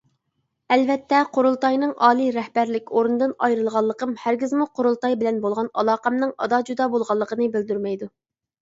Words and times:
ئەلۋەتتە، 0.75 1.19
قۇرۇلتاينىڭ 1.37 1.91
ئالىي 2.07 2.31
رەھبەرلىك 2.37 2.89
ئورنىدىن 2.95 3.35
ئايرىلغانلىقىم 3.49 4.17
ھەرگىزمۇ 4.25 4.69
قۇرۇلتاي 4.81 5.19
بىلەن 5.21 5.39
بولغان 5.47 5.71
ئالاقەمنىڭ 5.83 6.37
ئادا 6.41 6.63
-جۇدا 6.71 6.91
بولغانلىقىنى 6.97 7.53
بىلدۈرمەيدۇ. 7.57 8.13